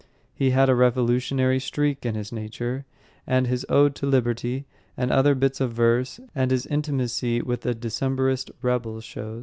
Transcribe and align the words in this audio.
He 0.33 0.49
had 0.49 0.67
a 0.67 0.73
revolutionary 0.73 1.59
streak 1.59 2.07
in 2.07 2.15
his 2.15 2.31
nature, 2.31 2.85
as 3.27 3.45
his 3.47 3.67
Ode 3.69 3.93
to 3.97 4.07
Liberty 4.07 4.65
and 4.97 5.11
other 5.11 5.35
bits 5.35 5.61
of 5.61 5.73
verse 5.73 6.19
and 6.33 6.49
his 6.49 6.65
intimacy 6.65 7.39
with 7.39 7.61
the 7.61 7.75
Decembrist 7.75 8.49
rebels 8.63 9.03
show. 9.03 9.39